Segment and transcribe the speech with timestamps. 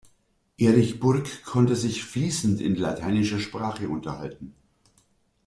[0.57, 4.55] Erich Burck konnte sich fließend in lateinischer Sprache unterhalten.